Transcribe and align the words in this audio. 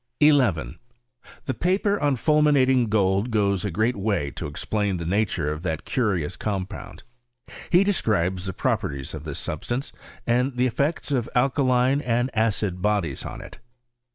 1 0.19 0.35
1. 0.55 0.79
The 1.45 1.53
paper 1.53 1.99
on 1.99 2.15
fulminating 2.15 2.87
gold 2.89 3.29
goes 3.29 3.63
a 3.63 3.69
great 3.69 3.95
'Way 3.95 4.31
to 4.31 4.47
explain 4.47 4.97
the 4.97 5.05
nature 5.05 5.51
of 5.51 5.61
that 5.61 5.85
curious 5.85 6.35
compound 6.35 7.03
He 7.69 7.83
describes 7.83 8.47
the 8.47 8.53
properties 8.53 9.13
of 9.13 9.25
this 9.25 9.37
substance, 9.37 9.91
and 10.25 10.57
the 10.57 10.65
effects 10.65 11.11
of 11.11 11.29
alkaline 11.35 12.01
and 12.01 12.35
acid 12.35 12.81
bodies 12.81 13.25
on 13.25 13.41
it. 13.41 13.59